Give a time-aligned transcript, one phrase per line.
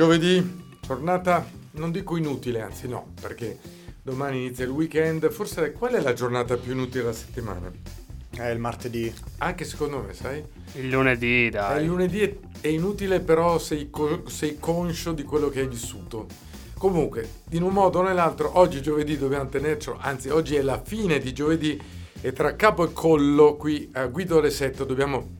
[0.00, 0.42] Giovedì,
[0.80, 3.58] giornata non dico inutile, anzi no, perché
[4.02, 5.28] domani inizia il weekend.
[5.28, 7.70] Forse qual è la giornata più inutile della settimana?
[8.30, 9.12] È il martedì.
[9.36, 10.42] Anche secondo me, sai?
[10.76, 11.82] Il lunedì, dai.
[11.82, 16.26] Il lunedì è, è inutile, però sei, co- sei conscio di quello che hai vissuto.
[16.78, 21.18] Comunque, in un modo o nell'altro, oggi giovedì dobbiamo tenercelo, anzi oggi è la fine
[21.18, 21.78] di giovedì
[22.22, 25.36] e tra capo e collo qui a Guido 7 dobbiamo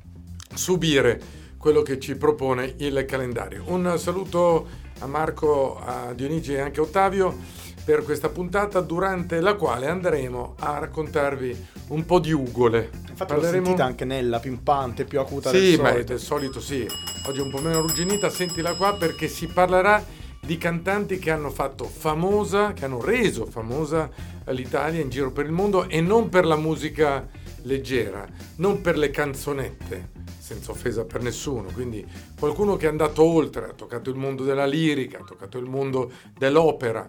[0.54, 3.64] subire quello che ci propone il calendario.
[3.66, 4.66] Un saluto
[5.00, 7.36] a Marco, a Dionigi e anche a Ottavio
[7.84, 12.90] per questa puntata durante la quale andremo a raccontarvi un po' di ugole.
[13.10, 16.06] Infatti l'ho sentita anche nella, pimpante, più acuta sì, del ma solito.
[16.06, 16.86] del solito sì.
[17.26, 20.02] Oggi è un po' meno arrugginita, sentila qua perché si parlerà
[20.40, 24.08] di cantanti che hanno fatto famosa, che hanno reso famosa
[24.46, 27.28] l'Italia in giro per il mondo e non per la musica
[27.64, 30.08] leggera, non per le canzonette,
[30.50, 31.70] senza offesa per nessuno.
[31.70, 32.04] Quindi
[32.36, 36.10] qualcuno che è andato oltre, ha toccato il mondo della lirica, ha toccato il mondo
[36.36, 37.08] dell'opera.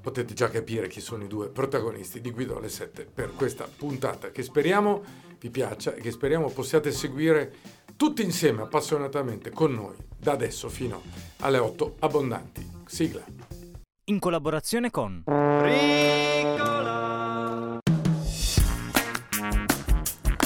[0.00, 4.30] Potete già capire chi sono i due protagonisti di Guido alle 7 per questa puntata
[4.30, 5.02] che speriamo
[5.38, 7.52] vi piaccia e che speriamo possiate seguire
[7.96, 11.02] tutti insieme appassionatamente con noi da adesso fino
[11.40, 12.66] alle 8 abbondanti.
[12.86, 13.24] Sigla.
[14.06, 15.22] in collaborazione con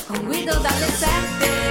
[0.07, 1.68] Con Guido dalle 7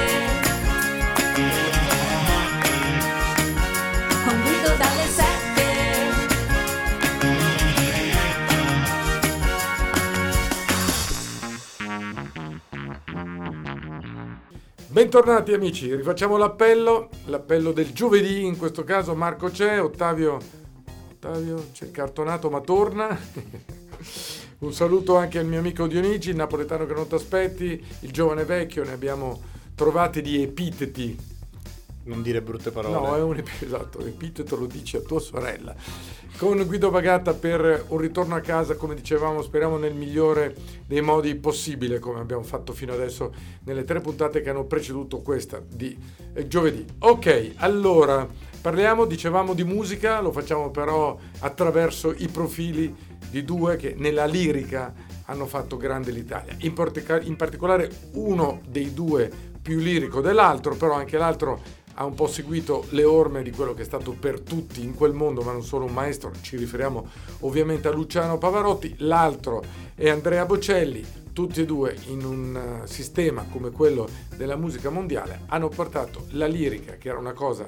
[14.98, 20.40] Bentornati amici, rifacciamo l'appello, l'appello del giovedì, in questo caso Marco c'è, Ottavio,
[21.12, 23.16] Ottavio c'è cartonato ma torna.
[24.58, 28.44] Un saluto anche al mio amico Dionigi, il napoletano che non ti aspetti, il giovane
[28.44, 29.40] vecchio, ne abbiamo
[29.76, 31.37] trovati di epiteti
[32.08, 32.94] Non dire brutte parole.
[32.94, 35.76] No, è un ep- esatto, epiteto lo dici a tua sorella.
[36.38, 40.56] Con Guido Bagata per un ritorno a casa, come dicevamo, speriamo nel migliore
[40.86, 43.34] dei modi possibile, come abbiamo fatto fino adesso
[43.66, 45.98] nelle tre puntate che hanno preceduto questa di
[46.34, 46.86] eh, giovedì.
[47.00, 48.26] Ok, allora
[48.62, 52.96] parliamo, dicevamo di musica, lo facciamo però attraverso i profili
[53.30, 54.94] di due che nella lirica
[55.26, 56.56] hanno fatto grande l'Italia.
[56.60, 59.30] In, partica- in particolare uno dei due
[59.62, 61.60] più lirico dell'altro, però anche l'altro
[62.00, 65.14] ha un po' seguito le orme di quello che è stato per tutti in quel
[65.14, 67.08] mondo, ma non solo un maestro, ci riferiamo
[67.40, 69.64] ovviamente a Luciano Pavarotti, l'altro
[69.96, 71.04] è Andrea Bocelli,
[71.34, 76.46] tutti e due in un eh, sistema come quello della musica mondiale hanno portato la
[76.46, 77.68] lirica, che era una cosa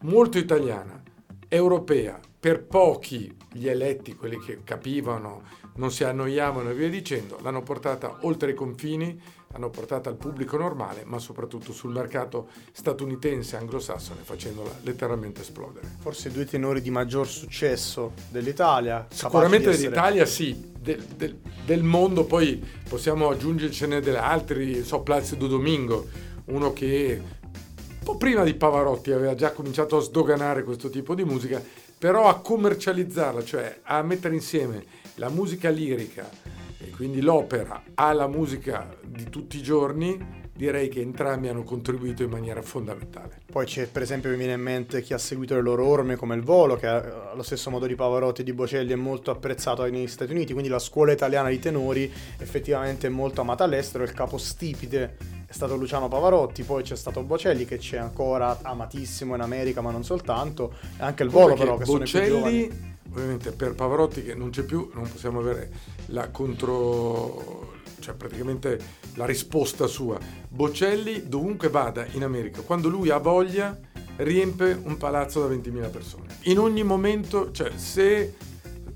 [0.00, 1.02] molto italiana,
[1.48, 5.42] europea, per pochi gli eletti, quelli che capivano,
[5.76, 9.20] non si annoiavano e via dicendo, l'hanno portata oltre i confini,
[9.52, 15.88] l'hanno portata al pubblico normale, ma soprattutto sul mercato statunitense anglosassone, facendola letteralmente esplodere.
[15.98, 19.06] Forse i due tenori di maggior successo dell'Italia.
[19.10, 25.48] Sicuramente essere- dell'Italia sì, del, del- del mondo poi possiamo aggiungercene delle altri, so Placido
[25.48, 26.06] Domingo,
[26.46, 31.24] uno che un po' prima di Pavarotti aveva già cominciato a sdoganare questo tipo di
[31.24, 31.62] musica,
[31.98, 34.84] però a commercializzarla, cioè a mettere insieme
[35.16, 36.28] la musica lirica
[36.82, 42.28] e quindi l'opera alla musica di tutti i giorni, direi che entrambi hanno contribuito in
[42.28, 43.40] maniera fondamentale.
[43.50, 46.34] Poi c'è per esempio mi viene in mente chi ha seguito le loro orme come
[46.34, 50.06] il volo, che allo stesso modo di Pavarotti e di Bocelli è molto apprezzato negli
[50.06, 55.16] Stati Uniti, quindi la scuola italiana di tenori effettivamente è molto amata all'estero, il capostipite
[55.46, 59.90] è stato Luciano Pavarotti, poi c'è stato Bocelli che c'è ancora amatissimo in America ma
[59.90, 62.89] non soltanto, e anche il volo Perché però che sono i più giovani.
[63.10, 65.70] Ovviamente per Pavarotti che non c'è più, non possiamo avere
[66.06, 68.78] la contro cioè praticamente
[69.14, 70.18] la risposta sua.
[70.48, 73.78] Bocelli dovunque vada in America, quando lui ha voglia
[74.16, 76.26] riempie un palazzo da 20.000 persone.
[76.44, 78.34] In ogni momento, cioè se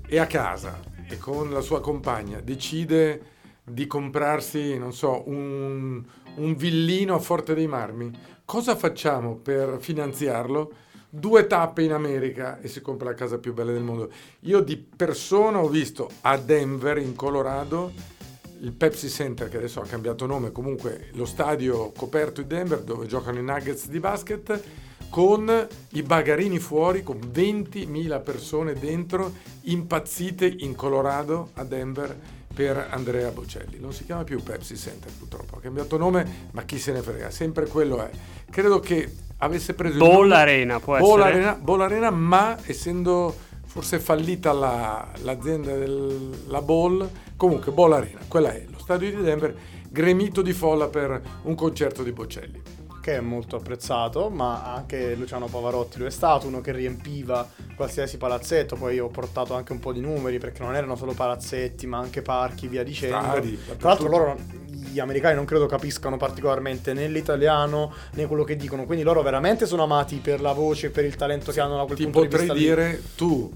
[0.05, 3.33] è a casa e con la sua compagna decide
[3.63, 6.03] di comprarsi, non so, un,
[6.35, 8.11] un villino a Forte dei Marmi,
[8.43, 10.71] cosa facciamo per finanziarlo?
[11.09, 14.11] Due tappe in America e si compra la casa più bella del mondo.
[14.41, 17.91] Io di persona ho visto a Denver, in Colorado,
[18.59, 23.05] il Pepsi Center, che adesso ha cambiato nome, comunque lo stadio coperto di Denver dove
[23.05, 24.61] giocano i Nuggets di basket,
[25.09, 29.31] con i bagarini fuori, con 20.000 persone dentro,
[29.61, 32.17] impazzite in Colorado, a Denver,
[32.55, 33.77] per Andrea Bocelli.
[33.79, 37.29] Non si chiama più Pepsi Center purtroppo, ha cambiato nome, ma chi se ne frega,
[37.29, 38.09] sempre quello è.
[38.49, 41.33] Credo che avesse preso Ball Arena può Ball essere.
[41.33, 43.35] Arena, Ball Arena, ma essendo
[43.65, 49.53] forse fallita la- l'azienda della Ball, comunque Ball Arena, quella è lo stadio di Denver,
[49.89, 52.61] gremito di folla per un concerto di Bocelli.
[53.05, 58.17] Che è molto apprezzato, ma anche Luciano Pavarotti lo è stato, uno che riempiva qualsiasi
[58.17, 61.99] palazzetto, poi ho portato anche un po' di numeri perché non erano solo palazzetti, ma
[61.99, 63.19] anche parchi, via dicendo.
[63.19, 64.35] Stadi, Tra l'altro loro
[64.65, 69.67] gli americani non credo capiscano particolarmente né l'italiano né quello che dicono, quindi loro veramente
[69.67, 72.21] sono amati per la voce e per il talento che hanno da quel Ti punto
[72.21, 72.65] di potrei vista lì.
[72.65, 73.51] dire tu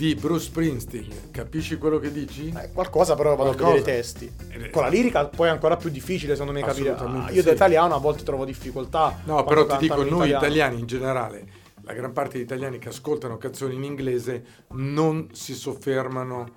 [0.00, 2.48] di Bruce Springsteen, capisci quello che dici?
[2.56, 3.66] Eh, qualcosa però vado Qualcosa.
[3.66, 4.32] a vedere i testi.
[4.48, 6.92] Eh, Con la lirica poi è ancora più difficile secondo me capire.
[6.92, 7.54] Ah, io da sì.
[7.54, 9.20] italiano a volte trovo difficoltà.
[9.24, 11.46] No, però ti dico, noi italiani in generale,
[11.82, 16.48] la gran parte degli italiani che ascoltano canzoni in inglese non si soffermano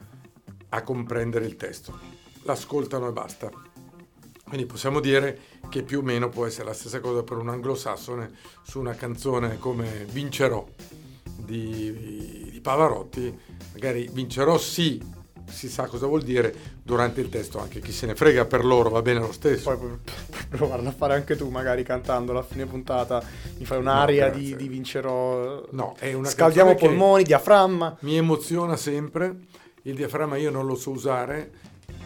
[0.69, 1.99] a comprendere il testo,
[2.43, 3.51] l'ascoltano e basta.
[4.45, 5.37] Quindi possiamo dire
[5.67, 8.31] che più o meno può essere la stessa cosa per un anglosassone
[8.61, 10.65] su una canzone come Vincerò
[11.35, 13.38] di Pavarotti,
[13.74, 15.00] magari Vincerò sì,
[15.45, 18.89] si sa cosa vuol dire, durante il testo anche chi se ne frega per loro
[18.89, 19.75] va bene lo stesso.
[19.75, 19.98] Poi puoi
[20.50, 23.21] provarla a fare anche tu, magari cantando a fine puntata.
[23.57, 25.68] Mi fai un'aria No, di, di vincerò.
[25.71, 27.98] No, è una Scaldiamo polmoni, diaframma.
[28.00, 29.36] Mi emoziona sempre,
[29.83, 31.51] il diaframma io non lo so usare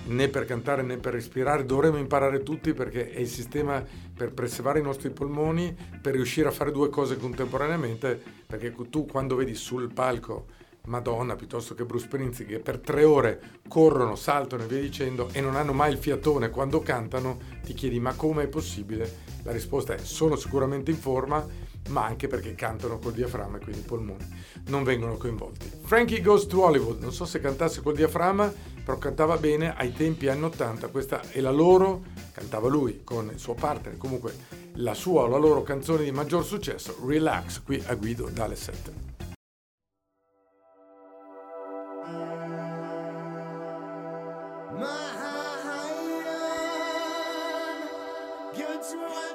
[0.08, 3.84] né per cantare né per respirare, dovremmo imparare tutti perché è il sistema
[4.16, 9.36] per preservare i nostri polmoni, per riuscire a fare due cose contemporaneamente, perché tu quando
[9.36, 10.46] vedi sul palco
[10.88, 15.42] Madonna piuttosto che Bruce Springsteen che per tre ore corrono, saltano e via dicendo e
[15.42, 19.26] non hanno mai il fiatone quando cantano, ti chiedi ma come è possibile?
[19.44, 21.46] La risposta è sono sicuramente in forma,
[21.88, 24.26] ma anche perché cantano col diaframma e quindi i polmoni
[24.68, 25.72] non vengono coinvolti.
[25.84, 28.54] Frankie Goes to Hollywood, non so se cantasse col diaframma,
[28.84, 33.40] però cantava bene ai tempi anni 80, questa è la loro, cantava lui con il
[33.40, 34.34] suo partner, comunque
[34.76, 39.16] la sua o la loro canzone di maggior successo, Relax, qui a Guido dalle 7.
[48.88, 49.27] Relax,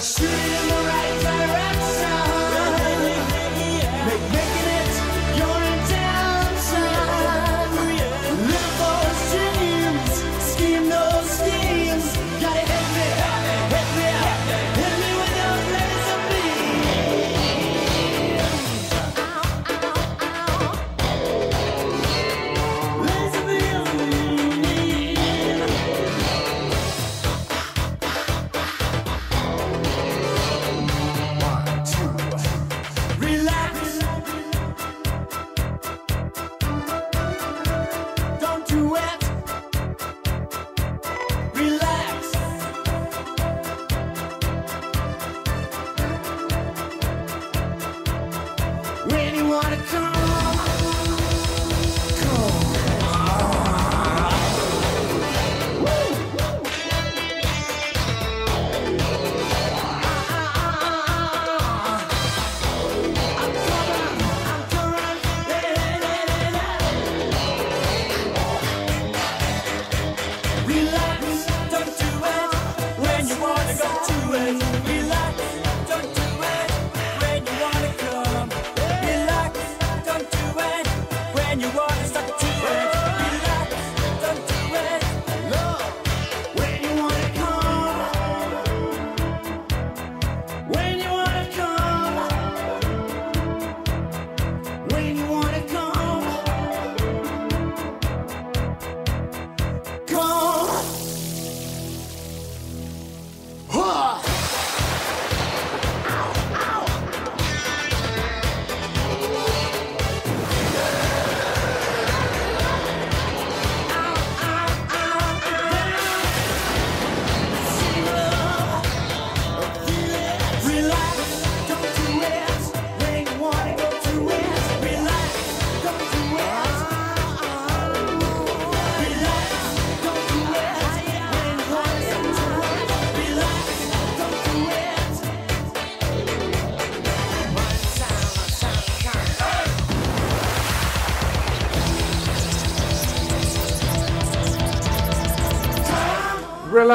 [0.00, 0.79] Cause she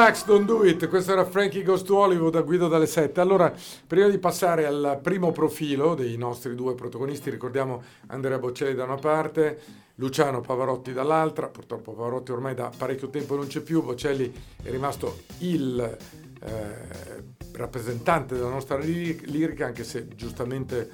[0.06, 0.86] Relax, don't do it.
[0.86, 3.20] Questo era Frankie Goes to Hollywood da Guido dalle 7.
[3.20, 3.52] Allora,
[3.88, 8.94] prima di passare al primo profilo dei nostri due protagonisti, ricordiamo Andrea Bocelli da una
[8.94, 9.58] parte,
[9.96, 11.48] Luciano Pavarotti dall'altra.
[11.48, 14.32] Purtroppo Pavarotti ormai da parecchio tempo non c'è più, Bocelli
[14.62, 20.88] è rimasto il eh, rappresentante della nostra li- lirica, anche se giustamente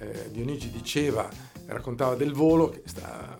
[0.00, 1.28] eh, Dionigi diceva,
[1.66, 3.38] raccontava del volo che sta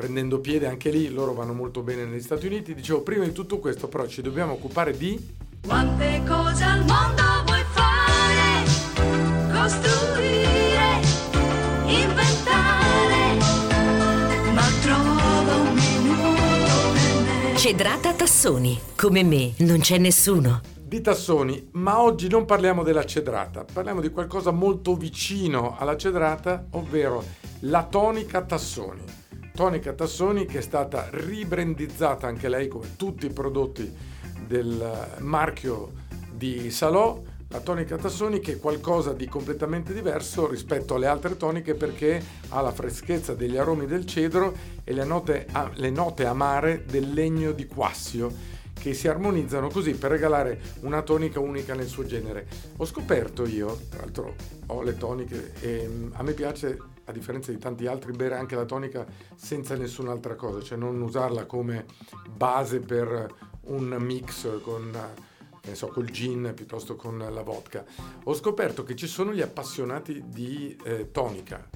[0.00, 2.74] prendendo piede anche lì, loro vanno molto bene negli Stati Uniti.
[2.74, 5.36] Dicevo, prima di tutto questo però ci dobbiamo occupare di...
[5.66, 8.64] Quante cose al mondo vuoi fare?
[9.52, 11.00] Costruire,
[11.84, 13.34] inventare,
[14.54, 17.56] ma trova un minuto per me.
[17.58, 20.62] Cedrata Tassoni, come me non c'è nessuno.
[20.90, 26.66] di Tassoni, ma oggi non parliamo della cedrata, parliamo di qualcosa molto vicino alla cedrata,
[26.70, 27.22] ovvero
[27.60, 29.02] la tonica Tassoni.
[29.52, 33.92] Tonica Tassoni che è stata ribrandizzata anche lei come tutti i prodotti
[34.46, 35.92] del marchio
[36.32, 37.22] di Salò.
[37.52, 42.60] La tonica Tassoni che è qualcosa di completamente diverso rispetto alle altre toniche perché ha
[42.60, 44.54] la freschezza degli aromi del cedro
[44.84, 50.10] e le note, le note amare del legno di quassio che si armonizzano così per
[50.10, 52.46] regalare una tonica unica nel suo genere.
[52.78, 54.34] Ho scoperto io, tra l'altro
[54.66, 56.78] ho le toniche e mm, a me piace,
[57.10, 61.44] a differenza di tanti altri, bere anche la tonica senza nessun'altra cosa, cioè non usarla
[61.44, 61.84] come
[62.28, 67.84] base per un mix con, ne so, col gin piuttosto con la vodka.
[68.24, 71.68] Ho scoperto che ci sono gli appassionati di eh, tonica,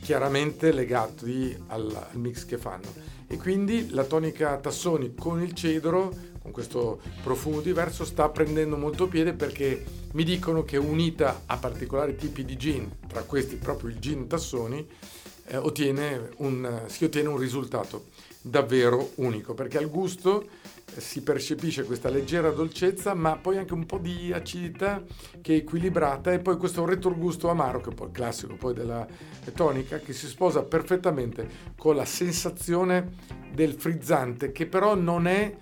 [0.00, 3.10] chiaramente legati al, al mix che fanno.
[3.26, 9.06] E quindi la tonica Tassoni con il cedro, con questo profumo diverso, sta prendendo molto
[9.06, 13.98] piede perché mi dicono che unita a particolari tipi di gin, tra questi proprio il
[13.98, 14.86] gin Tassoni,
[15.46, 18.06] eh, ottiene un, si ottiene un risultato
[18.40, 20.48] davvero unico perché al gusto
[20.94, 25.02] eh, si percepisce questa leggera dolcezza ma poi anche un po' di acidità
[25.40, 29.06] che è equilibrata e poi questo retrogusto amaro che è poi il classico poi della
[29.54, 33.12] tonica che si sposa perfettamente con la sensazione
[33.52, 35.56] del frizzante che però non è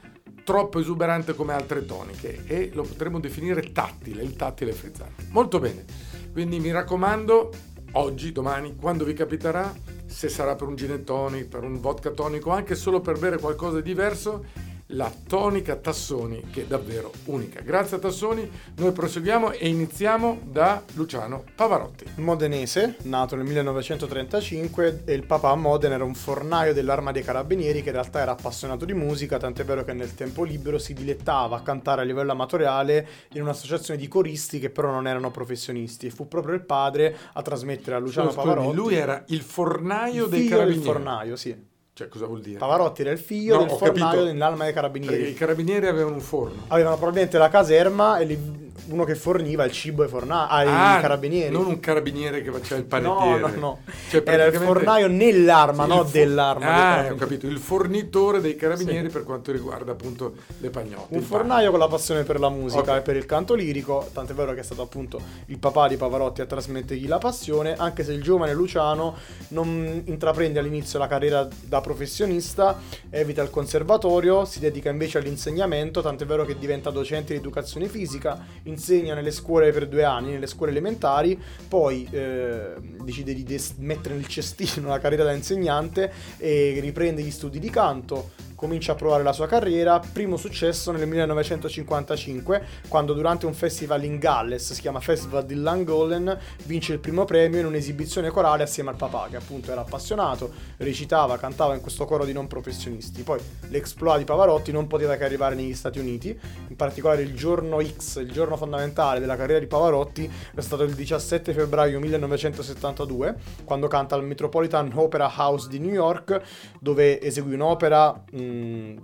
[0.50, 5.26] troppo esuberante come altre toniche e lo potremmo definire tattile, il tattile frizzante.
[5.28, 5.84] Molto bene,
[6.32, 7.52] quindi mi raccomando,
[7.92, 9.72] oggi, domani, quando vi capiterà,
[10.06, 13.76] se sarà per un gin tonic, per un vodka tonico, anche solo per bere qualcosa
[13.76, 14.44] di diverso,
[14.92, 17.60] la tonica Tassoni che è davvero unica.
[17.60, 22.04] Grazie a Tassoni, noi proseguiamo e iniziamo da Luciano Pavarotti.
[22.16, 27.82] Modenese, nato nel 1935 e il papà a Modena era un fornaio dell'arma dei carabinieri
[27.82, 31.56] che in realtà era appassionato di musica, tant'è vero che nel tempo libero si dilettava
[31.56, 36.10] a cantare a livello amatoriale in un'associazione di coristi che però non erano professionisti e
[36.10, 38.76] fu proprio il padre a trasmettere a Luciano Scusami, Pavarotti.
[38.76, 40.82] lui era il fornaio il dei carabinieri.
[40.84, 41.68] fornaio, sì.
[42.00, 42.56] Cioè, cosa vuol dire?
[42.56, 45.28] Pavarotti era il figlio No, del fornaio dell'arma dei Perché carabinieri.
[45.28, 46.62] i carabinieri avevano un forno.
[46.68, 50.66] Avevano probabilmente la caserma e li- uno che forniva il cibo ai, forna- ai
[51.00, 51.54] carabinieri.
[51.54, 53.40] Ah, Non un carabiniere che faceva il No, panettiere.
[53.54, 53.78] no, no.
[54.08, 56.64] Cioè, Era il praticamente- fornaio nell'arma, Sì, no il fo- dell'arma.
[56.64, 57.18] Ah, ho carabinieri.
[57.18, 57.46] capito.
[57.46, 59.12] Il fornitore dei carabinieri Sì.
[59.12, 61.14] per quanto riguarda appunto le pagnotte.
[61.14, 62.98] Un fornaio con la passione per la musica Ok.
[62.98, 66.40] e per il canto lirico, tant'è vero che è stato appunto il papà di Pavarotti
[66.40, 69.14] a trasmettergli la passione, anche se il giovane Luciano
[69.48, 72.80] non intraprende all'inizio la carriera da professionista,
[73.10, 78.46] evita il conservatorio, si dedica invece all'insegnamento, tant'è vero che diventa docente di educazione fisica,
[78.64, 84.14] insegna nelle scuole per due anni, nelle scuole elementari, poi eh, decide di des- mettere
[84.14, 89.22] nel cestino la carriera da insegnante e riprende gli studi di canto, comincia a provare
[89.22, 89.98] la sua carriera.
[90.12, 96.38] Primo successo nel 1955, quando durante un festival in Galles, si chiama Festival di Llangollen,
[96.64, 101.38] vince il primo premio in un'esibizione corale assieme al papà, che appunto era appassionato, recitava,
[101.38, 103.22] cantava in questo coro di non professionisti.
[103.22, 103.40] Poi
[103.70, 106.38] l'exploit di Pavarotti non poteva che arrivare negli Stati Uniti,
[106.68, 110.92] in particolare il giorno X, il giorno fondamentale della carriera di Pavarotti, è stato il
[110.92, 116.42] 17 febbraio 1972, quando canta al Metropolitan Opera House di New York,
[116.78, 118.48] dove eseguì un'opera, mh,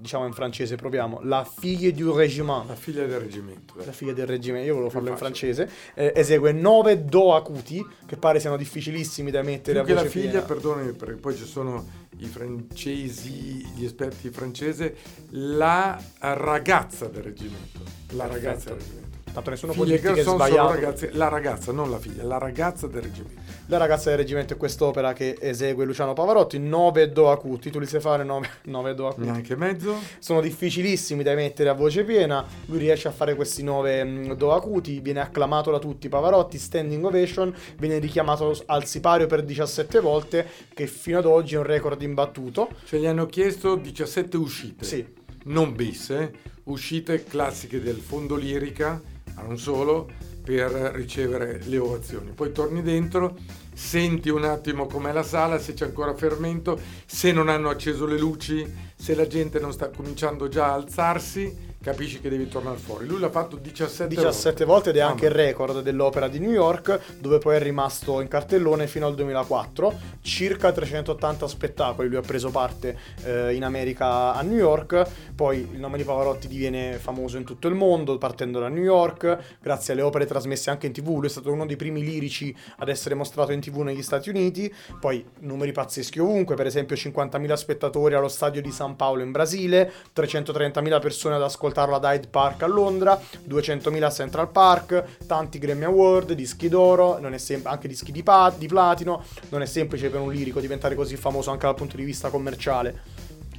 [0.00, 2.66] diciamo in francese, proviamo, La fille du régiment.
[2.68, 3.74] La figlia del reggimento.
[3.76, 3.86] dai.
[3.86, 5.68] La figlia del regime, io volevo farlo in francese.
[5.94, 10.10] Eh, esegue nove do acuti, che pare siano difficilissimi da mettere Più a voce la
[10.10, 10.44] figlia, piena.
[10.46, 14.92] perdonami, perché poi ci sono i francesi, gli esperti francesi,
[15.30, 17.80] la ragazza del reggimento.
[18.12, 18.74] La ragazza Perfetto.
[18.74, 19.05] del reggimento.
[19.36, 20.72] Tanto nessuno può dirti che è sbagliato.
[20.72, 23.38] ragazze, la ragazza, non la figlia, la ragazza del reggimento.
[23.66, 27.84] La ragazza del reggimento è quest'opera che esegue Luciano Pavarotti, 9 do acuti, tu li
[27.84, 29.26] sai fare 9, do acuti.
[29.26, 29.94] Neanche mezzo.
[30.20, 35.00] Sono difficilissimi da mettere a voce piena, lui riesce a fare questi 9 do acuti,
[35.00, 40.86] viene acclamato da tutti Pavarotti, standing ovation, viene richiamato al sipario per 17 volte, che
[40.86, 42.70] fino ad oggi è un record imbattuto.
[42.86, 44.84] Cioè gli hanno chiesto 17 uscite.
[44.86, 45.06] Sì.
[45.44, 46.32] non bis, eh,
[46.64, 49.00] uscite classiche del fondo lirica,
[49.34, 50.08] ma non solo,
[50.42, 52.30] per ricevere le ovazioni.
[52.30, 53.36] Poi torni dentro,
[53.74, 58.16] senti un attimo com'è la sala, se c'è ancora fermento, se non hanno acceso le
[58.16, 58.64] luci,
[58.94, 63.06] se la gente non sta cominciando già a alzarsi, capisci che devi tornare fuori.
[63.06, 66.98] Lui l'ha fatto 17, 17 volte ed è anche il record dell'opera di New York,
[67.20, 69.94] dove poi è rimasto in cartellone fino al 2004.
[70.20, 75.06] Circa 380 spettacoli lui ha preso parte eh, in America a New York.
[75.36, 79.38] Poi il nome di Pavarotti diviene famoso in tutto il mondo, partendo da New York,
[79.62, 81.10] grazie alle opere trasmesse anche in tv.
[81.10, 84.74] Lui è stato uno dei primi lirici ad essere mostrato in tv negli Stati Uniti.
[84.98, 89.92] Poi numeri pazzeschi ovunque, per esempio 50.000 spettatori allo stadio di San Paolo in Brasile,
[90.12, 91.42] 330.000 persone ad
[91.76, 97.20] ascoltarlo ad Hyde Park a Londra, 200.000 a Central Park, tanti Grammy Award, dischi d'oro,
[97.36, 99.22] sem- anche dischi di, pa- di platino.
[99.50, 103.02] Non è semplice per un lirico diventare così famoso anche dal punto di vista commerciale.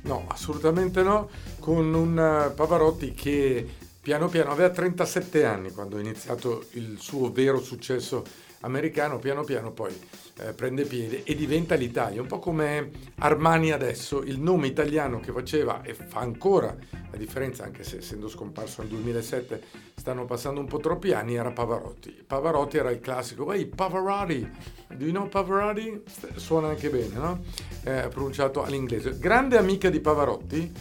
[0.03, 3.67] No, assolutamente no, con un eh, Pavarotti che
[4.01, 8.23] piano piano aveva 37 anni quando ha iniziato il suo vero successo
[8.61, 9.93] americano, piano piano poi
[10.39, 15.31] eh, prende piede e diventa l'Italia, un po' come Armani adesso, il nome italiano che
[15.31, 16.75] faceva e fa ancora
[17.09, 19.61] la differenza, anche se essendo scomparso nel 2007
[19.95, 22.23] stanno passando un po' troppi anni, era Pavarotti.
[22.25, 24.49] Pavarotti era il classico, ehi Pavarotti,
[24.95, 26.03] do you know Pavarotti?
[26.35, 27.43] Suona anche bene, no?
[27.83, 29.17] Eh, pronunciato all'inglese.
[29.17, 30.71] Grande amica di Pavarotti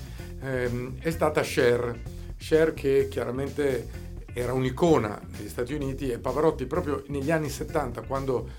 [0.43, 1.99] ehm, è stata Cher,
[2.37, 8.51] Cher che chiaramente era un'icona negli Stati Uniti e Pavarotti proprio negli anni 70 quando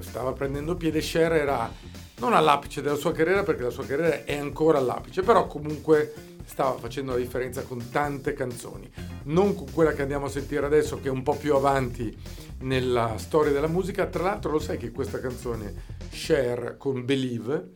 [0.00, 1.70] stava prendendo piede Cher era
[2.16, 6.76] non all'apice della sua carriera perché la sua carriera è ancora all'apice però comunque stava
[6.78, 8.90] facendo la differenza con tante canzoni.
[9.24, 12.16] Non con quella che andiamo a sentire adesso che è un po' più avanti
[12.60, 14.06] nella storia della musica.
[14.06, 15.74] Tra l'altro lo sai che questa canzone
[16.10, 17.70] Cher con Believe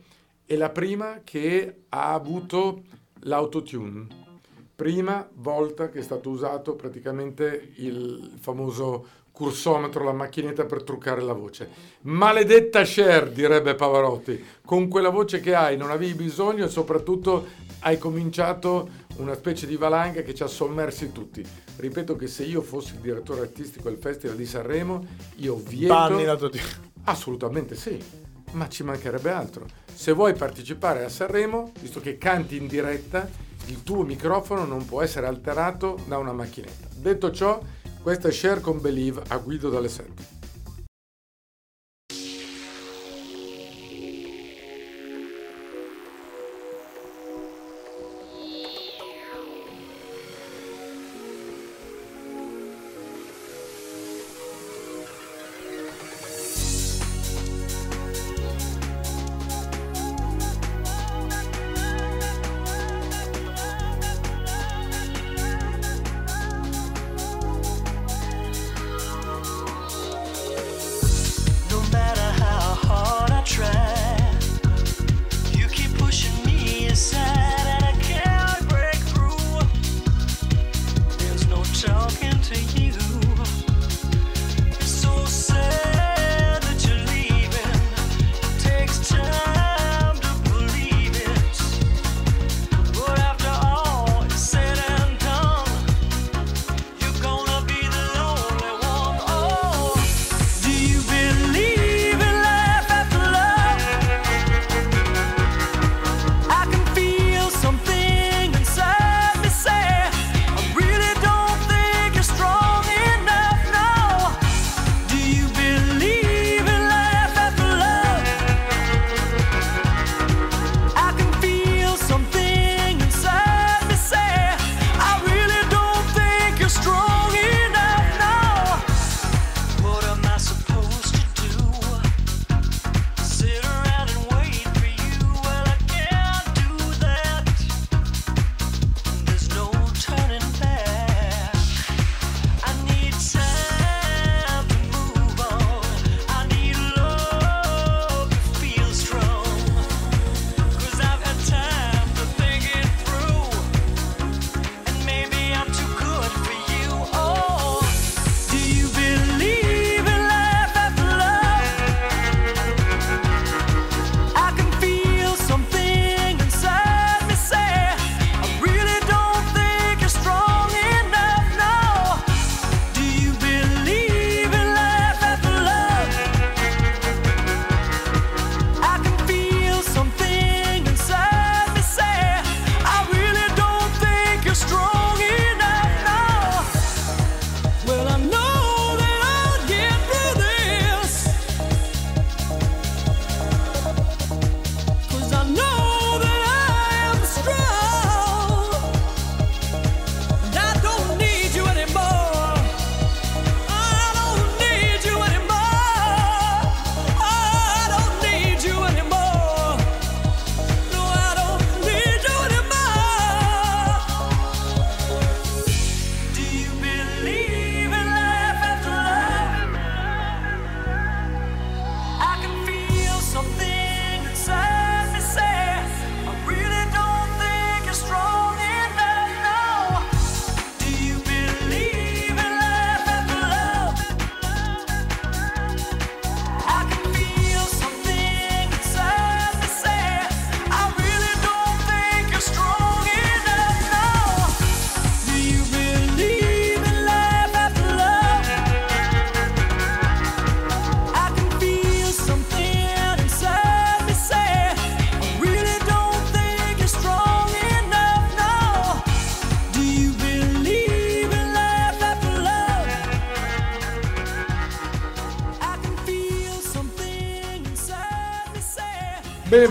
[0.45, 2.83] è la prima che ha avuto
[3.21, 4.27] l'autotune.
[4.75, 9.07] Prima volta che è stato usato praticamente il famoso
[9.39, 11.69] cursometro, la macchinetta per truccare la voce.
[12.01, 17.45] Maledetta Cher, direbbe Pavarotti, con quella voce che hai non avevi bisogno e soprattutto
[17.79, 21.41] hai cominciato una specie di valanga che ci ha sommersi tutti.
[21.77, 25.05] Ripeto che se io fossi il direttore artistico del Festival di Sanremo,
[25.37, 25.93] io vieto...
[25.93, 26.49] Banni la tua
[27.05, 27.97] Assolutamente sì,
[28.51, 29.65] ma ci mancherebbe altro.
[29.93, 33.25] Se vuoi partecipare a Sanremo, visto che canti in diretta,
[33.67, 36.89] il tuo microfono non può essere alterato da una macchinetta.
[36.93, 37.61] Detto ciò,
[38.01, 39.89] questa è Share con Believe a Guido dalle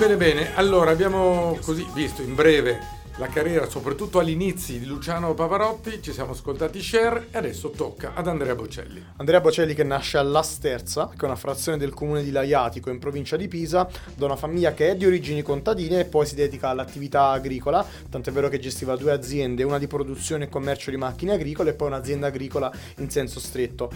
[0.09, 0.55] Bene, bene.
[0.55, 2.88] Allora, abbiamo così visto in breve
[3.19, 8.29] la carriera, soprattutto all'inizio di Luciano Pavarotti, ci siamo ascoltati Cher e adesso tocca ad
[8.29, 9.05] Andrea Bocelli.
[9.17, 13.01] Andrea Bocelli che nasce a Lasterza, che è una frazione del comune di Laiatico in
[13.01, 16.69] provincia di Pisa, da una famiglia che è di origini contadine e poi si dedica
[16.69, 21.33] all'attività agricola, tant'è vero che gestiva due aziende, una di produzione e commercio di macchine
[21.33, 23.91] agricole e poi un'azienda agricola in senso stretto.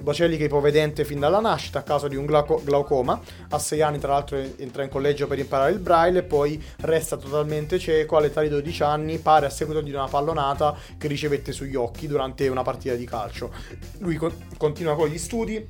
[0.00, 3.82] Bocelli che è ipovedente fin dalla nascita a causa di un glauco- glaucoma, a sei
[3.82, 8.16] anni tra l'altro entra in collegio per imparare il braille e poi resta totalmente cieco
[8.16, 12.48] all'età di 12 anni, pare a seguito di una pallonata che ricevette sugli occhi durante
[12.48, 13.52] una partita di calcio.
[13.98, 15.64] Lui con- continua con gli studi,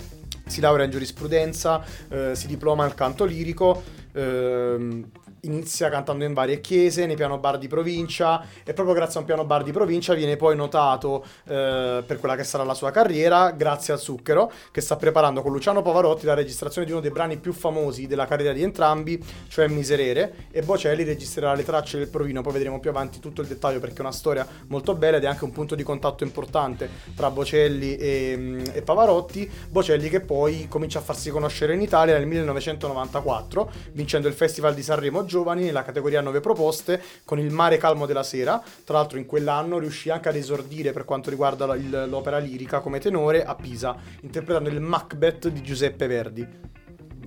[0.46, 5.10] si laurea in giurisprudenza, eh, si diploma nel canto lirico, ehm,
[5.46, 9.26] inizia cantando in varie chiese, nei piano bar di provincia e proprio grazie a un
[9.26, 13.50] piano bar di provincia viene poi notato eh, per quella che sarà la sua carriera
[13.52, 17.38] grazie al Zucchero che sta preparando con Luciano Pavarotti la registrazione di uno dei brani
[17.38, 22.42] più famosi della carriera di entrambi, cioè Miserere e Bocelli registrerà le tracce del provino,
[22.42, 25.26] poi vedremo più avanti tutto il dettaglio perché è una storia molto bella ed è
[25.26, 30.98] anche un punto di contatto importante tra Bocelli e, e Pavarotti, Bocelli che poi comincia
[30.98, 36.22] a farsi conoscere in Italia nel 1994 vincendo il Festival di Sanremo Giovani nella categoria
[36.22, 38.62] 9 proposte con il Mare Calmo della Sera.
[38.84, 43.00] Tra l'altro in quell'anno riuscì anche ad esordire per quanto riguarda il- l'opera lirica come
[43.00, 46.46] tenore a Pisa, interpretando il Macbeth di Giuseppe Verdi.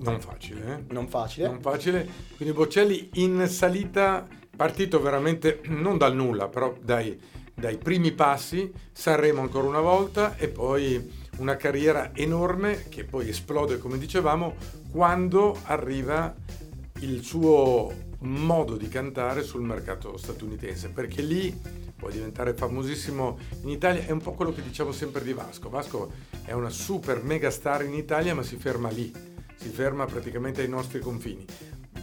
[0.00, 0.92] Non facile, eh?
[0.92, 1.46] Non facile.
[1.46, 2.04] Non facile.
[2.34, 7.16] Quindi Bocelli in salita, partito veramente non dal nulla, però dai,
[7.54, 13.78] dai primi passi, Sanremo ancora una volta e poi una carriera enorme che poi esplode,
[13.78, 14.54] come dicevamo,
[14.90, 16.34] quando arriva
[17.00, 21.58] il suo modo di cantare sul mercato statunitense, perché lì
[21.96, 25.68] può diventare famosissimo in Italia, è un po' quello che diciamo sempre di Vasco.
[25.68, 26.12] Vasco
[26.44, 29.12] è una super mega star in Italia, ma si ferma lì,
[29.54, 31.44] si ferma praticamente ai nostri confini.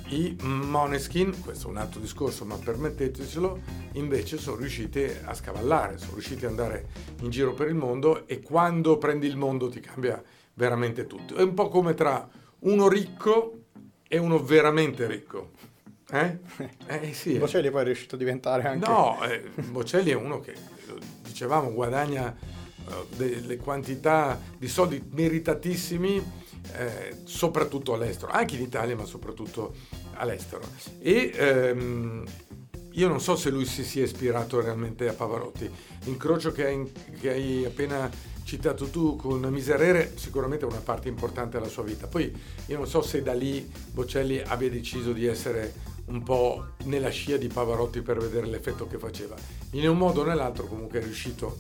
[0.09, 3.59] I Moneskin, questo è un altro discorso, ma permettetecelo,
[3.93, 6.87] invece sono riusciti a scavallare, sono riusciti ad andare
[7.21, 10.21] in giro per il mondo e quando prendi il mondo ti cambia
[10.53, 11.35] veramente tutto.
[11.35, 12.27] È un po' come tra
[12.59, 13.65] uno ricco
[14.07, 15.51] e uno veramente ricco.
[16.09, 16.37] Eh?
[16.87, 17.35] Eh sì.
[17.35, 17.39] eh.
[17.39, 18.87] Bocelli poi è riuscito a diventare anche...
[18.87, 20.53] No, eh, Bocelli è uno che,
[21.21, 26.23] dicevamo, guadagna eh, delle quantità di soldi meritatissimi,
[26.73, 29.75] eh, soprattutto all'estero, anche in Italia, ma soprattutto
[30.13, 30.63] all'estero.
[30.99, 32.25] E ehm,
[32.97, 35.69] io non so se lui si sia ispirato realmente a Pavarotti.
[36.05, 38.09] L'incrocio che hai, che hai appena
[38.43, 42.07] citato tu con Miserere sicuramente è una parte importante della sua vita.
[42.07, 45.73] Poi io non so se da lì Bocelli abbia deciso di essere
[46.05, 49.35] un po' nella scia di Pavarotti per vedere l'effetto che faceva.
[49.71, 51.57] In un modo o nell'altro comunque è riuscito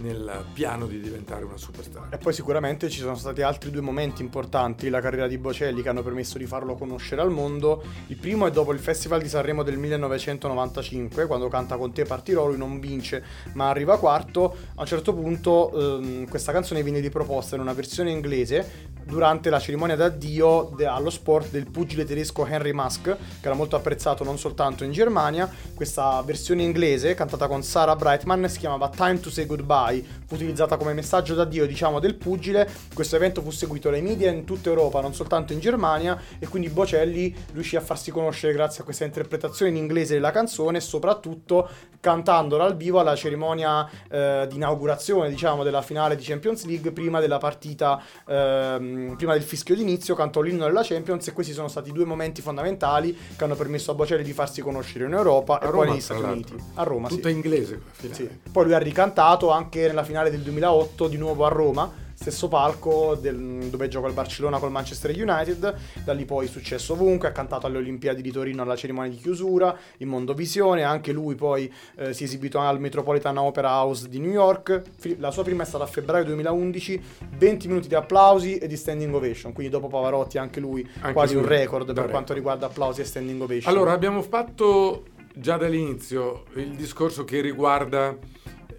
[0.00, 2.08] nel piano di diventare una superstar.
[2.10, 5.88] E poi sicuramente ci sono stati altri due momenti importanti nella carriera di Bocelli che
[5.88, 7.82] hanno permesso di farlo conoscere al mondo.
[8.06, 12.46] Il primo è dopo il Festival di Sanremo del 1995, quando canta con te partirò,
[12.46, 14.56] lui non vince ma arriva quarto.
[14.74, 19.58] A un certo punto ehm, questa canzone viene riproposta in una versione inglese durante la
[19.58, 24.38] cerimonia d'addio de- allo sport del pugile tedesco Henry Musk, che era molto apprezzato non
[24.38, 25.50] soltanto in Germania.
[25.74, 29.87] Questa versione inglese, cantata con Sarah Brightman, si chiamava Time to Say Goodbye,
[30.26, 32.68] fu utilizzata come messaggio d'addio, diciamo, del pugile.
[32.94, 36.68] Questo evento fu seguito dai media in tutta Europa, non soltanto in Germania, e quindi
[36.68, 41.68] Bocelli riuscì a farsi conoscere grazie a questa interpretazione in inglese della canzone e soprattutto
[42.00, 47.20] cantandola al vivo alla cerimonia eh, di inaugurazione, diciamo, della finale di Champions League, prima
[47.20, 51.92] della partita, ehm, prima del fischio d'inizio, cantò l'inno della Champions e questi sono stati
[51.92, 55.70] due momenti fondamentali che hanno permesso a Bocelli di farsi conoscere in Europa A e
[55.70, 56.54] Roma, poi negli Stati l'altro.
[56.54, 56.70] Uniti.
[56.74, 57.34] A Roma, Tutta sì.
[57.34, 57.80] inglese.
[58.10, 58.28] Sì.
[58.50, 63.14] Poi lui ha ricantato anche nella finale del 2008 di nuovo a Roma, stesso palco
[63.14, 67.32] del- dove gioca il Barcellona col Manchester United, da lì poi è successo ovunque, ha
[67.32, 72.12] cantato alle Olimpiadi di Torino alla cerimonia di chiusura, in Mondovisione, anche lui poi eh,
[72.12, 74.82] si è esibito al Metropolitan Opera House di New York,
[75.18, 77.02] la sua prima è stata a febbraio 2011,
[77.36, 81.36] 20 minuti di applausi e di standing ovation, quindi dopo Pavarotti anche lui Anche quasi
[81.36, 82.10] un lui, record da per record.
[82.10, 83.72] quanto riguarda applausi e standing ovation.
[83.72, 88.16] Allora, abbiamo fatto già dall'inizio il discorso che riguarda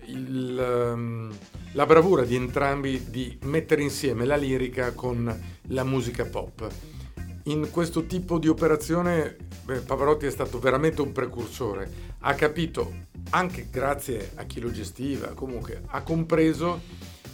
[0.10, 1.38] il, ehm,
[1.74, 5.34] la bravura di entrambi di mettere insieme la lirica con
[5.68, 6.68] la musica pop.
[7.44, 9.36] In questo tipo di operazione
[9.86, 15.84] Pavarotti è stato veramente un precursore, ha capito, anche grazie a chi lo gestiva, comunque
[15.88, 16.82] ha compreso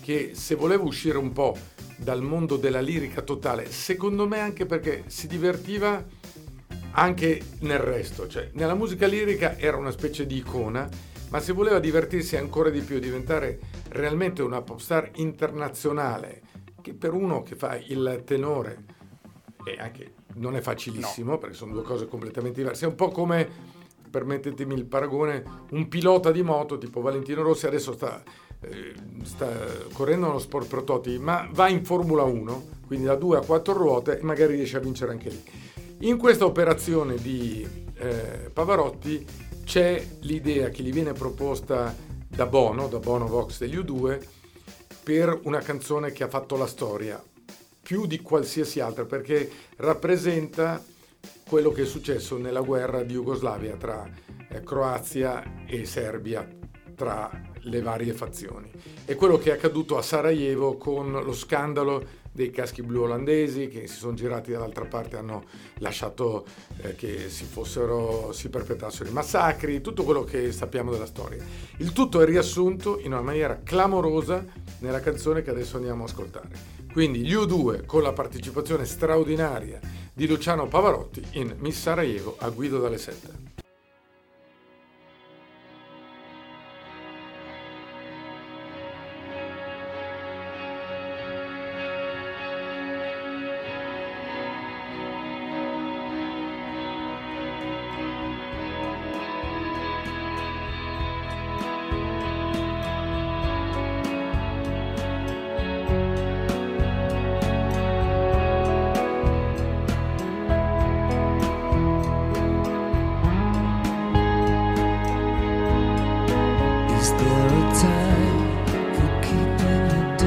[0.02, 1.58] che se voleva uscire un po'
[1.98, 6.04] dal mondo della lirica totale, secondo me anche perché si divertiva
[6.92, 10.88] anche nel resto, cioè nella musica lirica era una specie di icona,
[11.30, 13.60] ma se voleva divertirsi ancora di più, diventare
[13.90, 16.42] realmente una popstar internazionale,
[16.82, 18.84] che per uno che fa il tenore
[19.66, 22.86] e anche non è facilissimo perché sono due cose completamente diverse.
[22.86, 23.48] È un po' come,
[24.10, 28.22] permettetemi il paragone, un pilota di moto tipo Valentino Rossi adesso sta,
[28.62, 29.50] eh, sta
[29.94, 34.20] correndo nello sport prototipi, ma va in Formula 1, quindi da 2 a 4 ruote
[34.20, 35.44] e magari riesce a vincere anche lì.
[36.00, 37.66] In questa operazione di
[37.98, 39.26] eh, Pavarotti
[39.66, 41.94] c'è l'idea che gli viene proposta
[42.28, 44.26] da Bono, da Bono Vox degli U2,
[45.04, 47.22] per una canzone che ha fatto la storia
[47.82, 50.84] più di qualsiasi altra perché rappresenta
[51.48, 54.10] quello che è successo nella guerra di Jugoslavia tra
[54.50, 56.48] eh, Croazia e Serbia
[56.96, 57.30] tra
[57.62, 58.72] le varie fazioni.
[59.06, 63.88] E quello che è accaduto a Sarajevo con lo scandalo dei caschi blu olandesi che
[63.88, 65.46] si sono girati dall'altra parte hanno
[65.80, 66.46] lasciato
[66.82, 71.44] eh, che si fossero si perpetrassero i massacri tutto quello che sappiamo della storia
[71.78, 74.46] il tutto è riassunto in una maniera clamorosa
[74.80, 79.80] nella canzone che adesso andiamo a ascoltare quindi gli U2 con la partecipazione straordinaria
[80.14, 83.55] di Luciano Pavarotti in Miss Sarajevo a Guido dalle Sette.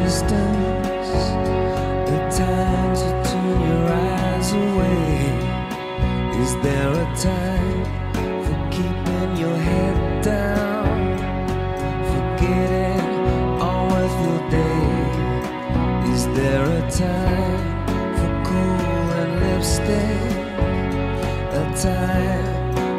[0.09, 1.11] Distance?
[2.15, 5.13] A time to turn your eyes away?
[6.43, 7.85] Is there a time
[8.45, 10.97] for keeping your head down?
[12.13, 13.05] Forgetting
[13.67, 14.89] all of your day?
[16.15, 17.65] Is there a time
[18.19, 20.37] for cool and lipstick?
[21.61, 22.57] A time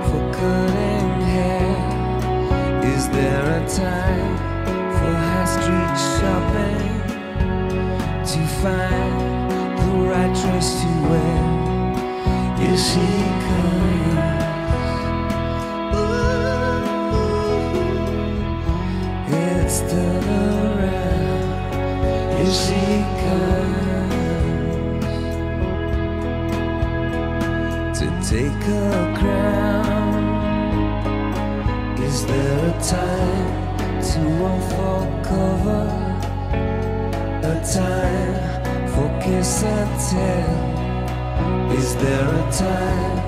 [0.08, 1.74] for cutting hair?
[2.93, 4.29] Is there a time
[8.62, 11.39] find the right dress to wear?
[12.80, 13.08] She
[13.45, 14.19] comes.
[15.95, 16.39] Ooh,
[19.28, 21.43] it's turn around.
[22.38, 22.84] Here she
[23.24, 23.60] comes
[28.00, 28.80] to take a
[29.19, 30.24] crown.
[32.02, 33.52] Is there a time
[34.02, 36.09] to unfold cover?
[37.50, 38.36] A time
[38.90, 41.72] for kiss and tell?
[41.76, 43.20] Is there a time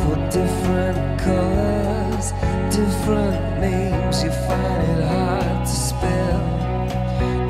[0.00, 2.32] for different colors,
[2.74, 4.22] different names?
[4.24, 6.40] You find it hard to spell.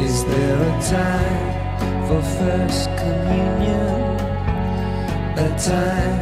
[0.03, 4.19] Is there a time for first communion?
[5.39, 6.19] A time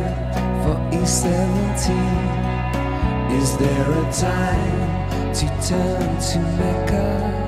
[0.62, 1.88] for E17?
[3.40, 7.43] Is there a time to turn to Mecca?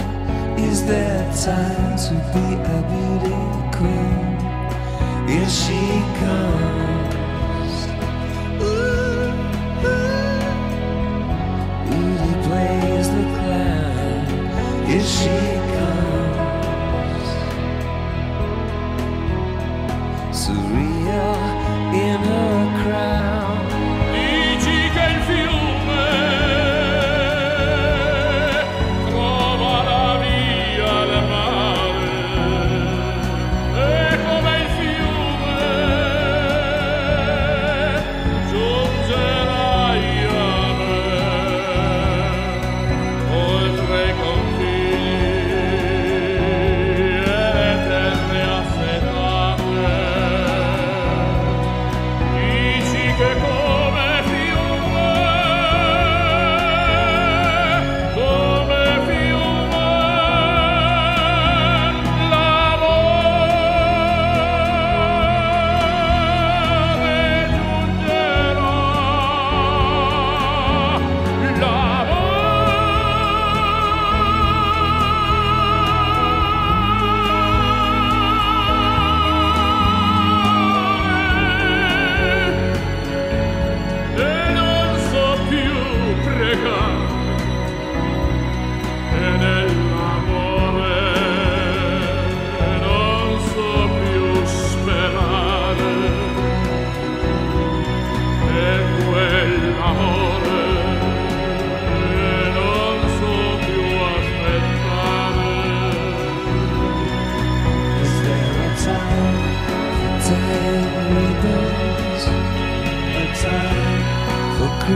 [0.59, 5.29] Is there time to be a beauty queen?
[5.29, 5.81] Here she
[6.19, 6.86] comes.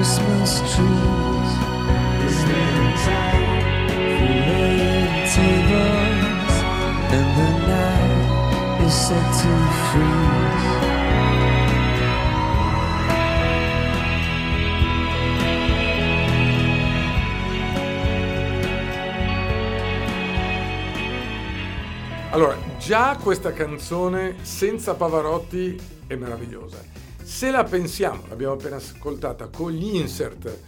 [0.01, 1.51] Christmas trees.
[2.25, 3.45] Is there time
[4.17, 4.33] for
[5.29, 6.55] tables?
[7.13, 9.53] And the night is set to
[9.91, 10.69] freeze.
[22.31, 27.00] Allora, già questa canzone senza Pavarotti è meravigliosa.
[27.41, 30.59] Se la pensiamo, l'abbiamo appena ascoltata, con gli insert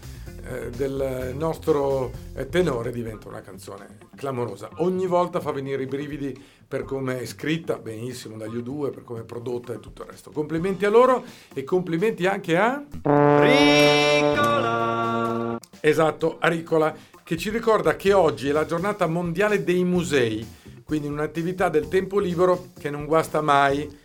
[0.46, 4.70] eh, del nostro eh, tenore diventa una canzone clamorosa.
[4.76, 6.34] Ogni volta fa venire i brividi
[6.66, 10.30] per come è scritta, benissimo, dagli U2, per come è prodotta e tutto il resto.
[10.30, 12.82] Complimenti a loro e complimenti anche a...
[14.22, 15.58] Ricola!
[15.78, 20.42] Esatto, a Ricola, che ci ricorda che oggi è la giornata mondiale dei musei,
[20.84, 24.00] quindi un'attività del tempo libero che non guasta mai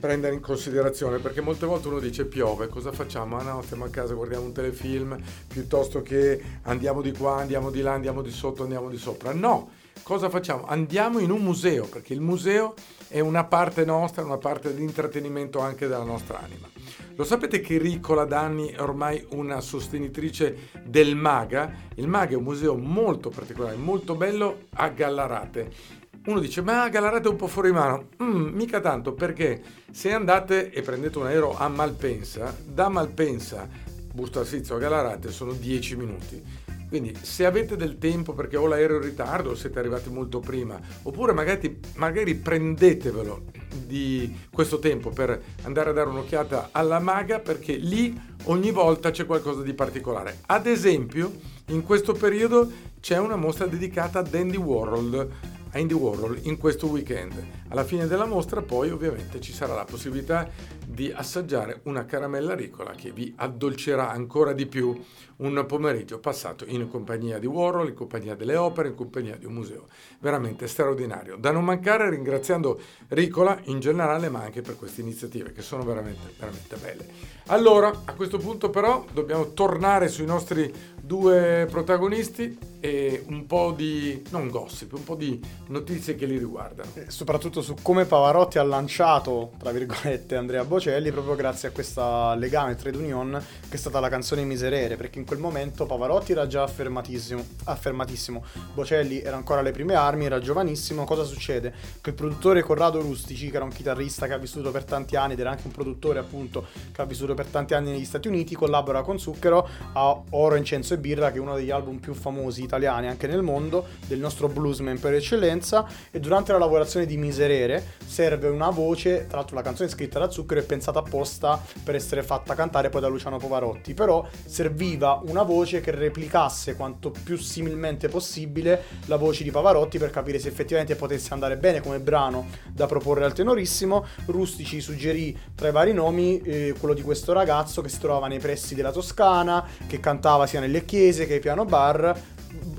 [0.00, 3.36] prendere in considerazione perché molte volte uno dice piove, cosa facciamo?
[3.38, 7.82] Ah no, stiamo a casa, guardiamo un telefilm piuttosto che andiamo di qua, andiamo di
[7.82, 9.34] là, andiamo di sotto, andiamo di sopra.
[9.34, 9.70] No,
[10.02, 10.64] cosa facciamo?
[10.66, 12.74] Andiamo in un museo perché il museo
[13.08, 16.68] è una parte nostra, una parte di intrattenimento anche della nostra anima.
[17.16, 21.72] Lo sapete che Ricola da anni è ormai una sostenitrice del Maga?
[21.96, 27.28] Il Maga è un museo molto particolare, molto bello a Gallarate uno dice ma Gallarate
[27.28, 28.08] è un po' fuori mano.
[28.22, 33.68] Mm, mica tanto perché se andate e prendete un aereo a Malpensa da Malpensa
[34.12, 36.42] Busto Arsizio a Gallarate sono 10 minuti.
[36.88, 40.78] Quindi se avete del tempo perché o l'aereo in ritardo o siete arrivati molto prima
[41.02, 43.44] oppure magari, magari prendetevelo
[43.86, 49.24] di questo tempo per andare a dare un'occhiata alla maga perché lì ogni volta c'è
[49.24, 50.38] qualcosa di particolare.
[50.46, 51.32] Ad esempio
[51.66, 52.68] in questo periodo
[53.00, 55.28] c'è una mostra dedicata a Dandy Warhol
[55.72, 57.44] a Andy Warhol in questo weekend.
[57.68, 60.48] Alla fine della mostra poi ovviamente ci sarà la possibilità
[60.84, 64.98] di assaggiare una caramella ricola che vi addolcerà ancora di più
[65.36, 69.54] un pomeriggio passato in compagnia di Warhol, in compagnia delle opere, in compagnia di un
[69.54, 69.86] museo
[70.18, 71.36] veramente straordinario.
[71.36, 76.34] Da non mancare ringraziando Ricola in generale ma anche per queste iniziative che sono veramente,
[76.38, 77.06] veramente belle.
[77.46, 80.72] Allora, a questo punto però dobbiamo tornare sui nostri
[81.10, 86.88] due protagonisti e un po' di, non gossip, un po' di notizie che li riguardano.
[86.94, 92.34] E soprattutto su come Pavarotti ha lanciato, tra virgolette, Andrea Bocelli proprio grazie a questo
[92.36, 96.46] legame trade union che è stata la canzone Miserere, perché in quel momento Pavarotti era
[96.46, 98.44] già affermatissimo, affermatissimo.
[98.72, 101.74] Bocelli era ancora alle prime armi, era giovanissimo, cosa succede?
[102.00, 105.32] Che il produttore Corrado Rustici, che era un chitarrista che ha vissuto per tanti anni
[105.32, 108.54] ed era anche un produttore appunto che ha vissuto per tanti anni negli Stati Uniti,
[108.54, 112.62] collabora con Zucchero a Oro, Incenso e Birra, che è uno degli album più famosi
[112.62, 117.84] italiani anche nel mondo, del nostro bluesman per eccellenza, e durante la lavorazione di Miserere
[118.06, 121.94] serve una voce, tra l'altro la canzone è scritta da Zucchero è pensata apposta per
[121.94, 127.36] essere fatta cantare poi da Luciano Pavarotti, però serviva una voce che replicasse quanto più
[127.36, 132.46] similmente possibile la voce di Pavarotti per capire se effettivamente potesse andare bene come brano
[132.70, 134.04] da proporre al tenorissimo.
[134.26, 138.38] Rustici suggerì tra i vari nomi eh, quello di questo ragazzo che si trovava nei
[138.38, 142.20] pressi della Toscana, che cantava sia nelle chiese che ai piano bar.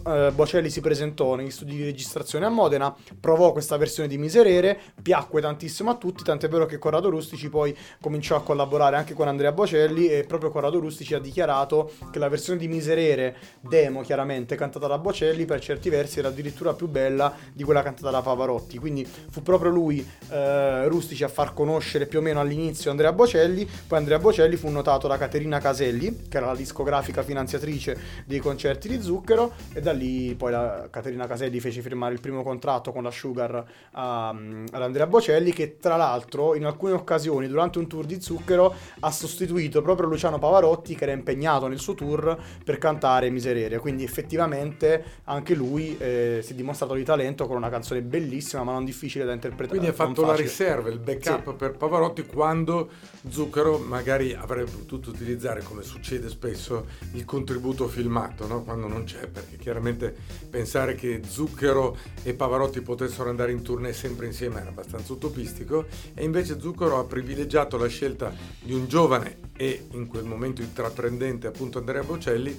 [0.06, 4.78] Eh, Bocelli si presentò negli studi di registrazione a Modena, provò questa versione di Miserere,
[5.02, 9.28] piacque tantissimo a tutti, tant'è vero che Corrado Rustici poi cominciò a collaborare anche con
[9.28, 14.56] Andrea Bocelli e proprio Corrado Rustici ha dichiarato che la versione di Miserere, demo chiaramente,
[14.56, 18.78] cantata da Bocelli, per certi versi era addirittura più bella di quella cantata da Pavarotti,
[18.78, 23.68] quindi fu proprio lui, eh, Rustici, a far conoscere più o meno all'inizio Andrea Bocelli,
[23.88, 28.90] poi Andrea Bocelli fu notato da Caterina Caselli, che era la discografica finanziatrice dei concerti
[28.90, 33.03] di Zucchero, e da lì poi la Caterina Caselli fece firmare il primo contratto con
[33.03, 38.05] la Sugar a- ad Andrea Bocelli che tra l'altro in alcune occasioni durante un tour
[38.05, 43.30] di Zucchero ha sostituito proprio Luciano Pavarotti che era impegnato nel suo tour per cantare
[43.30, 43.80] Miserere.
[43.80, 48.72] Quindi effettivamente anche lui eh, si è dimostrato di talento con una canzone bellissima ma
[48.74, 49.70] non difficile da interpretare.
[49.78, 52.89] Quindi ha fatto la riserva, il backup per Pavarotti quando
[53.30, 58.64] Zucchero magari avrebbe potuto utilizzare, come succede spesso, il contributo filmato, no?
[58.64, 60.16] quando non c'è, perché chiaramente
[60.49, 66.24] pensare che Zucchero e Pavarotti potessero andare in tournée sempre insieme era abbastanza utopistico e
[66.24, 71.80] invece Zucchero ha privilegiato la scelta di un giovane e in quel momento intraprendente appunto
[71.80, 72.58] Andrea Bocelli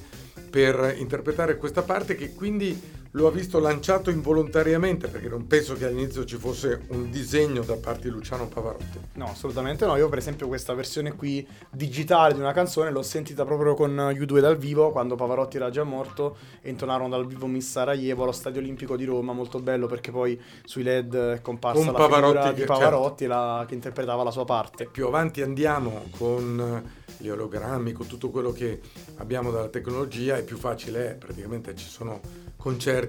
[0.50, 5.84] per interpretare questa parte che quindi lo ha visto lanciato involontariamente perché non penso che
[5.84, 8.98] all'inizio ci fosse un disegno da parte di Luciano Pavarotti.
[9.14, 9.96] No, assolutamente no.
[9.96, 14.40] Io, per esempio, questa versione qui digitale di una canzone l'ho sentita proprio con U2
[14.40, 18.60] dal vivo quando Pavarotti era già morto e intonarono dal vivo Miss Sarajevo allo Stadio
[18.60, 19.34] Olimpico di Roma.
[19.34, 23.26] Molto bello perché poi sui LED è comparsa Con la Pavarotti figura che- di Pavarotti
[23.26, 24.86] la- che interpretava la sua parte.
[24.86, 26.82] Più avanti andiamo con
[27.18, 28.80] gli ologrammi, con tutto quello che
[29.16, 32.20] abbiamo dalla tecnologia, è più facile, è, praticamente ci sono
[32.56, 33.00] concerti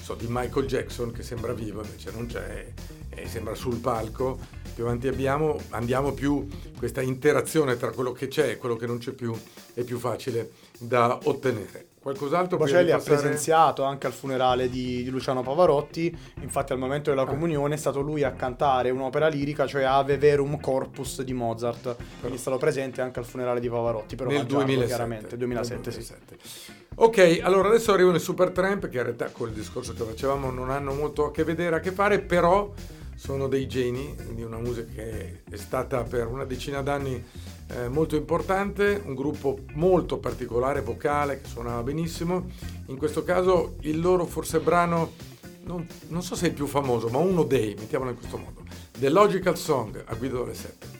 [0.00, 2.72] so, di Michael Jackson che sembra vivo, invece non c'è,
[3.10, 4.38] e sembra sul palco.
[4.74, 8.98] Più avanti abbiamo, andiamo più questa interazione tra quello che c'è e quello che non
[8.98, 9.32] c'è più
[9.72, 11.86] è più facile da ottenere.
[12.04, 17.10] Qualcos'altro Bocelli ha passare- presenziato anche al funerale di, di Luciano Pavarotti, infatti al momento
[17.10, 17.14] Ah.
[17.14, 21.96] della comunione è stato lui a cantare un'opera lirica, cioè Ave Verum Corpus di Mozart,
[22.20, 25.90] quindi è stato presente anche al funerale di Pavarotti, per nel omaggiarlo, 2007, chiaramente, 2007,
[25.90, 26.72] nel sì.
[26.94, 27.02] 2007.
[27.04, 30.50] Ok, allora adesso arrivano i super tramp che in realtà con il discorso che facevamo
[30.50, 32.72] non hanno molto a che vedere, a che fare, però
[33.16, 37.22] sono dei geni di una musica che è stata per una decina d'anni
[37.68, 42.50] eh, molto importante, un gruppo molto particolare, vocale, che suonava benissimo.
[42.86, 45.12] In questo caso il loro forse brano,
[45.64, 48.62] non, non so se è il più famoso, ma uno dei, mettiamolo in questo modo,
[48.98, 50.93] The Logical Song a guida dalle 7.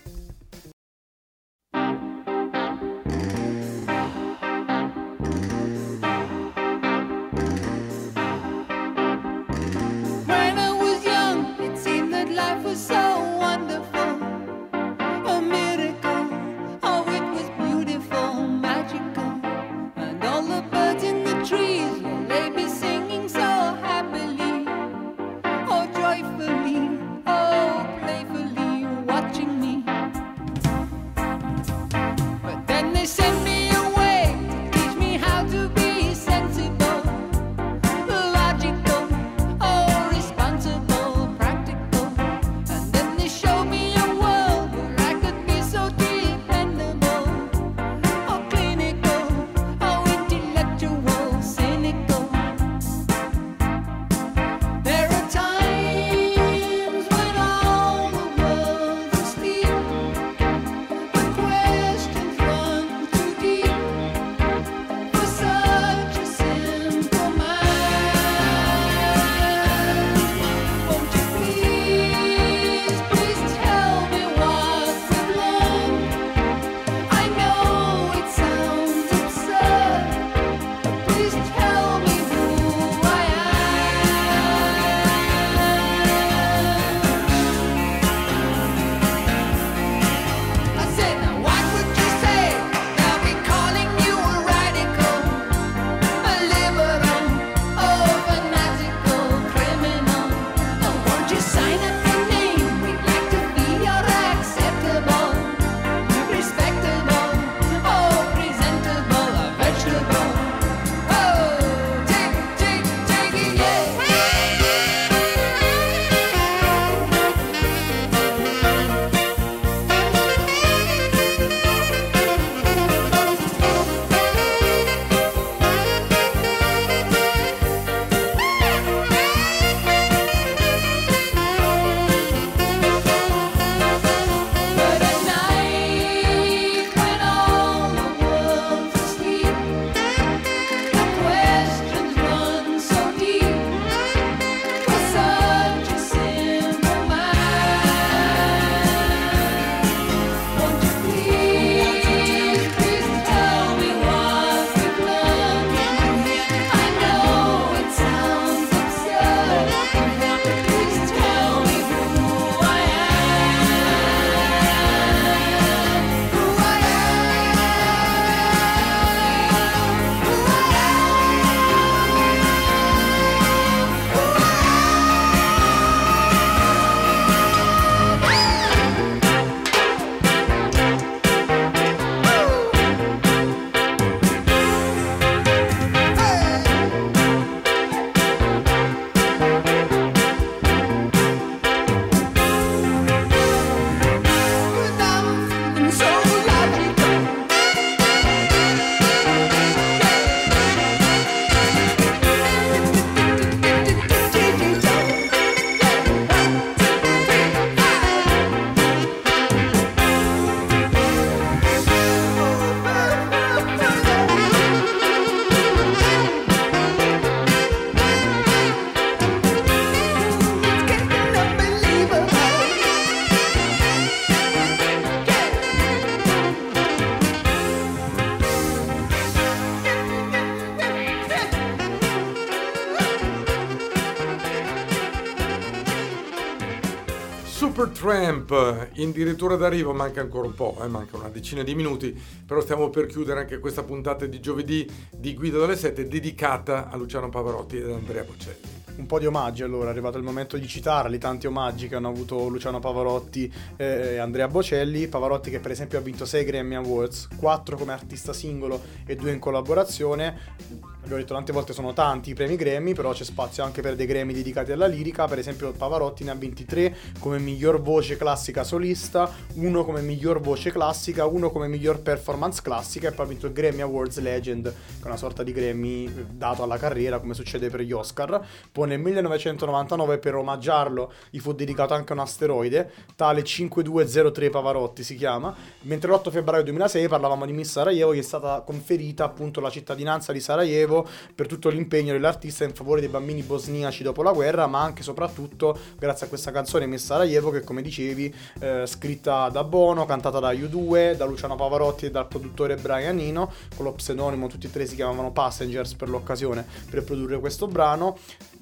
[238.95, 242.17] In dirittura d'arrivo, manca ancora un po', eh, manca una decina di minuti,
[242.47, 246.97] però stiamo per chiudere anche questa puntata di giovedì di Guido dalle 7 dedicata a
[246.97, 248.83] Luciano Pavarotti ed Andrea Bocelli.
[248.97, 252.09] Un po' di omaggi allora, è arrivato il momento di citarli, tanti omaggi che hanno
[252.09, 255.09] avuto Luciano Pavarotti eh, e Andrea Bocelli.
[255.09, 259.33] Pavarotti che per esempio ha vinto 6 Grammy Awards, 4 come artista singolo e 2
[259.33, 260.93] in collaborazione.
[261.05, 264.07] Abbiamo detto tante volte sono tanti i premi Grammy, però c'è spazio anche per dei
[264.07, 265.27] Grammy dedicati alla lirica.
[265.27, 270.41] Per esempio Pavarotti ne ha vinti 3 come miglior voce classica solista, uno come miglior
[270.41, 274.63] voce classica, uno come miglior performance classica e poi ha vinto il Grammy Awards Legend,
[274.63, 278.43] che è una sorta di Grammy eh, dato alla carriera come succede per gli Oscar.
[278.73, 285.17] Poi nel 1999 per omaggiarlo gli fu dedicato anche un asteroide, tale 5203 Pavarotti si
[285.17, 289.69] chiama, mentre l'8 febbraio 2006 parlavamo di Miss Sarajevo, gli è stata conferita appunto la
[289.69, 290.93] cittadinanza di Sarajevo
[291.35, 295.03] per tutto l'impegno dell'artista in favore dei bambini bosniaci dopo la guerra, ma anche e
[295.03, 300.39] soprattutto grazie a questa canzone Miss Sarajevo che come dicevi eh, scritta da Bono, cantata
[300.39, 304.71] da U2, da Luciano Pavarotti e dal produttore Brian Eno, con lo pseudonimo tutti e
[304.71, 308.17] tre si chiamavano Passengers per l'occasione per produrre questo brano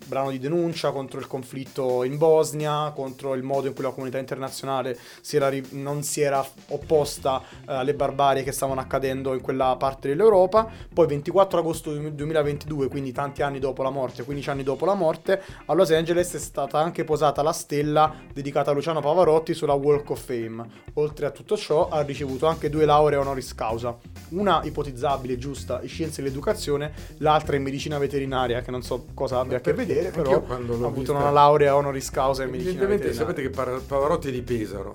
[0.07, 4.19] brano di denuncia contro il conflitto in Bosnia, contro il modo in cui la comunità
[4.19, 9.77] internazionale si era non si era opposta eh, alle barbarie che stavano accadendo in quella
[9.77, 10.69] parte dell'Europa.
[10.93, 14.95] Poi 24 agosto du- 2022, quindi tanti anni dopo la morte, 15 anni dopo la
[14.95, 19.75] morte, a Los Angeles è stata anche posata la stella dedicata a Luciano Pavarotti sulla
[19.75, 20.65] Walk of Fame.
[20.95, 23.97] Oltre a tutto ciò ha ricevuto anche due lauree honoris causa,
[24.31, 29.59] una ipotizzabile giusta in scienze dell'educazione, l'altra in medicina veterinaria, che non so cosa abbia
[29.59, 32.83] a che vedere, Anch'io però quando ha avuto vista- una laurea honoris causa in medicina
[32.83, 34.95] Evidentemente sapete che Pavarotti è di Pesaro,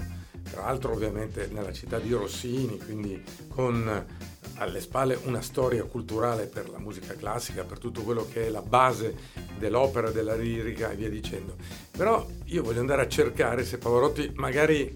[0.50, 4.06] tra l'altro ovviamente nella città di Rossini, quindi con
[4.60, 8.62] alle spalle una storia culturale per la musica classica, per tutto quello che è la
[8.62, 9.16] base
[9.58, 11.56] dell'opera, della lirica e via dicendo.
[11.92, 14.96] Però io voglio andare a cercare se Pavarotti magari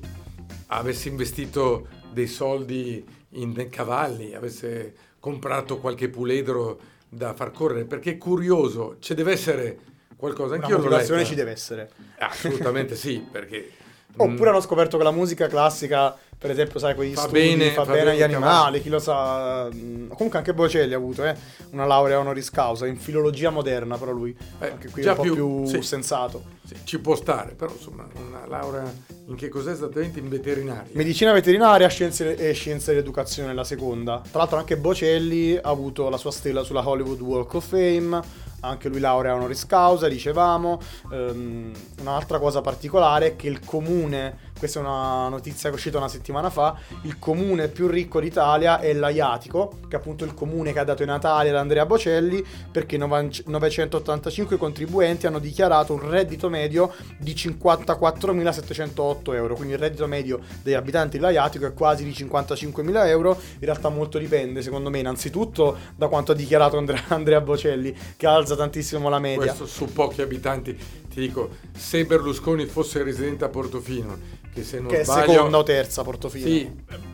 [0.68, 8.18] avesse investito dei soldi in cavalli, avesse comprato qualche puledro da far correre, perché è
[8.18, 9.80] curioso, ci deve essere
[10.22, 10.54] qualcosa.
[10.56, 11.90] Una Anch'io l'ho motivazione ci deve essere.
[12.20, 13.72] Assolutamente sì, perché...
[14.14, 17.70] Oppure mm, hanno scoperto che la musica classica, per esempio, sai, quegli Fa studi, bene-
[17.72, 19.70] fa, fa bene bene agli animali, chi lo sa.
[19.74, 21.34] mm, Comunque anche Bocelli ha avuto eh,
[21.72, 25.22] una laurea honoris causa in filologia moderna, però lui Eh, anche qui è un po'
[25.22, 25.82] più, più- sì.
[25.82, 26.44] sensato.
[26.68, 28.94] sì, ci può stare, però insomma una laurea
[29.28, 30.20] in che cos'è esattamente?
[30.20, 30.90] In veterinaria.
[30.92, 34.22] Medicina veterinaria scienze e scienze dell'educazione la seconda.
[34.30, 38.20] Tra l'altro anche Bocelli ha avuto la sua stella sulla Hollywood Walk of Fame,
[38.62, 40.80] anche lui laurea honoris causa, dicevamo.
[41.12, 45.98] Ehm, un'altra cosa particolare è che il comune, questa è una notizia che è uscita
[45.98, 50.72] una settimana fa, il comune più ricco d'Italia è l'Aiatico, che è appunto il comune
[50.72, 56.08] che ha dato i Natali ad Andrea Bocelli, perché novanc- 985 contribuenti hanno dichiarato un
[56.08, 62.12] reddito medio di 54.708 euro, quindi il reddito medio degli abitanti dell'Aiatico è quasi di
[62.12, 67.42] 55.000 euro, in realtà molto dipende secondo me innanzitutto da quanto ha dichiarato Andrea, Andrea
[67.42, 69.56] Bocelli, che alza tantissimo la media.
[69.56, 74.90] Questo su pochi abitanti, ti dico, se Berlusconi fosse residente a Portofino, che se non
[74.90, 75.32] che è sbaglio...
[75.32, 76.46] seconda o terza Portofino.
[76.46, 76.70] Sì,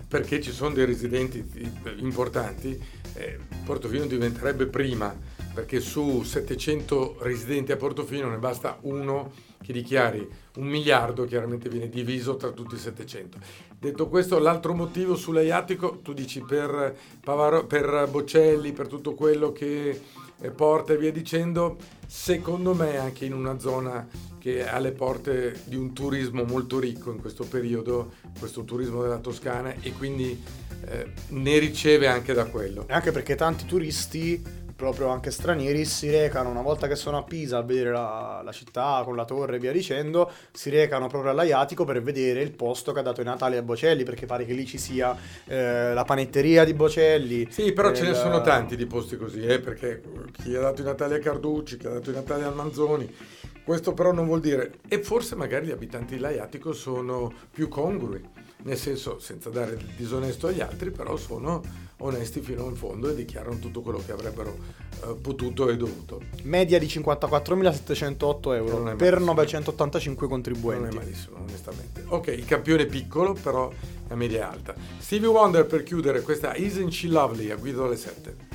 [0.07, 1.45] perché ci sono dei residenti
[1.97, 2.79] importanti,
[3.13, 5.15] eh, Portofino diventerebbe prima,
[5.53, 9.31] perché su 700 residenti a Portofino ne basta uno
[9.61, 13.37] che dichiari un miliardo, chiaramente viene diviso tra tutti i 700.
[13.79, 19.99] Detto questo, l'altro motivo sull'Aiatico, tu dici per, Pavaro- per Bocelli, per tutto quello che
[20.41, 24.07] eh, porta e via dicendo, secondo me anche in una zona
[24.39, 29.17] che è alle porte di un turismo molto ricco in questo periodo, questo turismo della
[29.17, 30.41] Toscana e quindi
[30.85, 32.87] eh, ne riceve anche da quello.
[32.87, 34.41] E anche perché tanti turisti,
[34.77, 38.51] proprio anche stranieri, si recano una volta che sono a Pisa a vedere la, la
[38.51, 42.93] città con la torre e via dicendo, si recano proprio all'Aiatico per vedere il posto
[42.93, 46.03] che ha dato i Natali a Bocelli, perché pare che lì ci sia eh, la
[46.03, 47.47] panetteria di Bocelli.
[47.49, 50.01] Sì, però ce ne sono tanti di posti così, eh, perché
[50.41, 53.15] chi ha dato i Natali a Carducci, chi ha dato i Natali al Manzoni,
[53.67, 58.23] questo però non vuol dire, e forse magari gli abitanti dell'Aiatico sono più congrui,
[58.63, 61.61] nel senso senza dare il disonesto agli altri, però sono
[61.97, 64.55] onesti fino in fondo e dichiarano tutto quello che avrebbero
[65.03, 66.21] eh, potuto e dovuto.
[66.43, 69.33] Media di 54.708 euro per malissimo.
[69.33, 70.95] 985 Non è contribuenti.
[70.95, 72.03] malissimo, onestamente.
[72.07, 73.69] Ok, il campione è piccolo, però
[74.07, 74.75] la media è alta.
[74.97, 78.46] Stevie Wonder per chiudere questa Isn't She Lovely a Guido alle 7.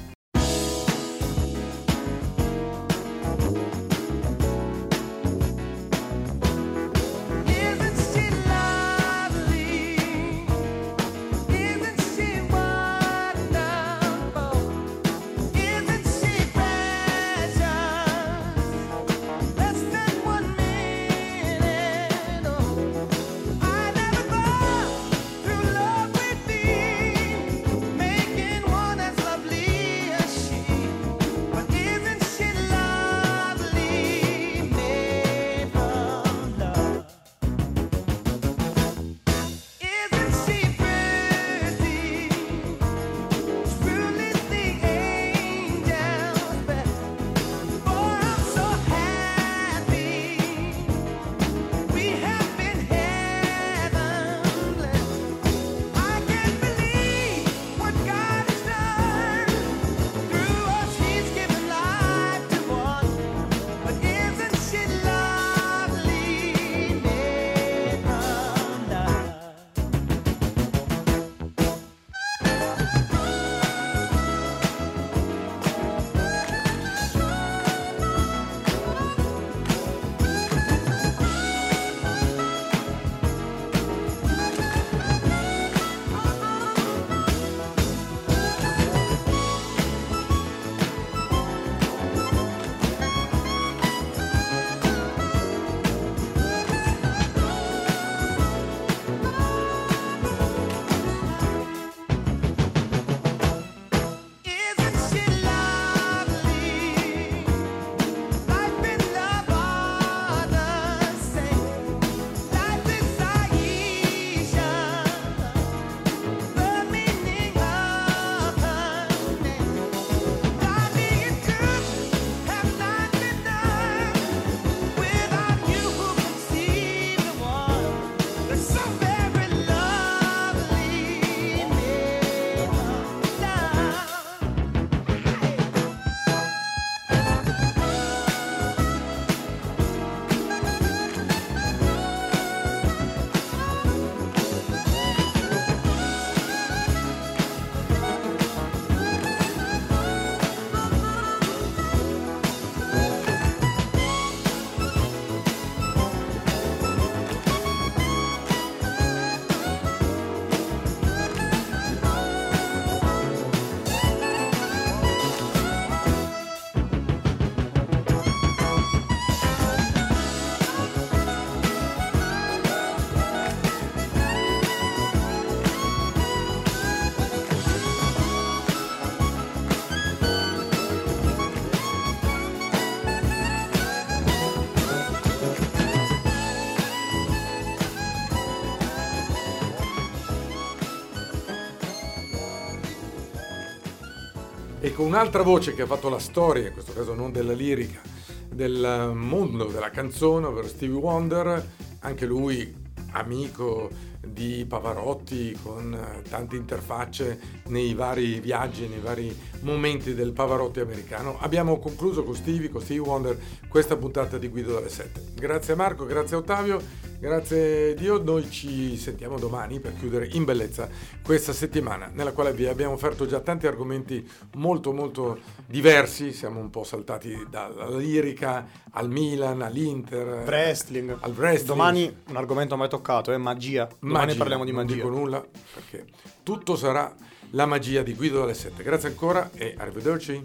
[195.02, 198.00] Con un'altra voce che ha fatto la storia, in questo caso non della lirica,
[198.48, 201.66] del mondo della canzone, ovvero Stevie Wonder,
[202.00, 202.72] anche lui
[203.10, 203.90] amico
[204.24, 211.36] di Pavarotti con tante interfacce nei vari viaggi, nei vari momenti del Pavarotti americano.
[211.40, 213.38] Abbiamo concluso con Stevie, con Stevie Wonder,
[213.68, 215.32] questa puntata di Guido dalle 7.
[215.34, 216.80] Grazie a Marco, grazie a Ottavio,
[217.18, 218.22] grazie a Dio.
[218.22, 220.88] Noi ci sentiamo domani per chiudere in bellezza
[221.24, 226.32] questa settimana nella quale vi abbiamo offerto già tanti argomenti molto molto diversi.
[226.32, 231.16] Siamo un po' saltati dalla lirica al Milan, all'Inter, Wrestling.
[231.20, 231.68] al wrestling.
[231.68, 233.88] Domani un argomento mai toccato è magia.
[233.98, 234.94] Domani Magia, parliamo di non magia.
[234.96, 235.44] dico nulla
[235.74, 236.06] perché
[236.42, 237.14] tutto sarà
[237.52, 238.82] la magia di Guido dalle 7.
[238.82, 240.44] Grazie ancora e arrivederci.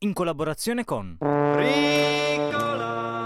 [0.00, 3.17] In collaborazione con Rico